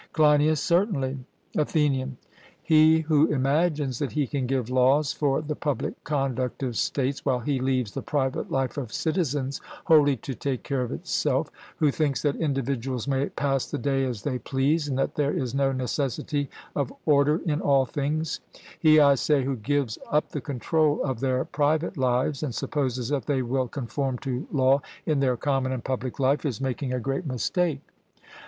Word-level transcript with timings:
CLEINIAS: 0.13 0.59
Certainly. 0.59 1.19
ATHENIAN: 1.55 2.17
He 2.63 3.01
who 3.01 3.27
imagines 3.27 3.99
that 3.99 4.13
he 4.13 4.25
can 4.25 4.47
give 4.47 4.71
laws 4.71 5.13
for 5.13 5.43
the 5.43 5.55
public 5.55 6.03
conduct 6.03 6.63
of 6.63 6.75
states, 6.75 7.23
while 7.23 7.41
he 7.41 7.59
leaves 7.59 7.91
the 7.91 8.01
private 8.01 8.49
life 8.49 8.77
of 8.79 8.91
citizens 8.91 9.61
wholly 9.85 10.15
to 10.15 10.33
take 10.33 10.63
care 10.63 10.81
of 10.81 10.91
itself; 10.91 11.51
who 11.77 11.91
thinks 11.91 12.23
that 12.23 12.35
individuals 12.37 13.07
may 13.07 13.29
pass 13.29 13.67
the 13.69 13.77
day 13.77 14.03
as 14.03 14.23
they 14.23 14.39
please, 14.39 14.87
and 14.87 14.97
that 14.97 15.13
there 15.13 15.35
is 15.37 15.53
no 15.53 15.71
necessity 15.71 16.49
of 16.75 16.91
order 17.05 17.39
in 17.45 17.61
all 17.61 17.85
things; 17.85 18.39
he, 18.79 18.99
I 18.99 19.13
say, 19.13 19.43
who 19.43 19.55
gives 19.55 19.99
up 20.09 20.29
the 20.29 20.41
control 20.41 20.99
of 21.03 21.19
their 21.19 21.45
private 21.45 21.95
lives, 21.95 22.41
and 22.41 22.55
supposes 22.55 23.09
that 23.09 23.27
they 23.27 23.43
will 23.43 23.67
conform 23.67 24.17
to 24.25 24.47
law 24.51 24.81
in 25.05 25.19
their 25.19 25.37
common 25.37 25.71
and 25.71 25.83
public 25.83 26.17
life, 26.19 26.43
is 26.43 26.59
making 26.59 26.91
a 26.91 26.99
great 26.99 27.27
mistake. 27.27 27.81